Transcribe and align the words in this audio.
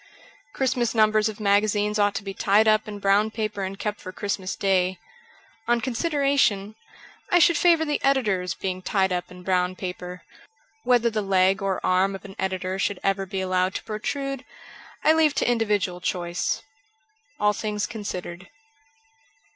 Christmas 0.55 0.95
numbers 0.95 1.29
of 1.29 1.39
magazines 1.39 1.99
ought 1.99 2.15
to 2.15 2.23
be 2.23 2.33
tied 2.33 2.67
up 2.67 2.87
in 2.87 2.97
brown 2.97 3.29
paper 3.29 3.61
and 3.61 3.77
kept 3.77 4.01
for 4.01 4.11
Christmas 4.11 4.55
Day. 4.55 4.97
On 5.67 5.79
consideration, 5.79 6.73
I 7.29 7.37
should 7.37 7.55
favour 7.55 7.85
the 7.85 8.03
editors 8.03 8.55
being 8.55 8.81
tied 8.81 9.13
up 9.13 9.29
in 9.29 9.43
brown 9.43 9.75
paper. 9.75 10.23
Whether 10.81 11.11
the 11.11 11.21
leg 11.21 11.61
or 11.61 11.79
arm 11.85 12.15
of 12.15 12.25
an 12.25 12.35
editor 12.39 12.79
should 12.79 12.99
ever 13.03 13.27
be 13.27 13.41
allowed 13.41 13.75
to 13.75 13.83
pro 13.83 13.99
trude 13.99 14.43
I 15.03 15.13
leave 15.13 15.35
to 15.35 15.47
individual 15.47 16.01
choice. 16.01 16.63
'Jll 17.39 17.53
Things 17.55 17.85
Considered.' 17.85 18.49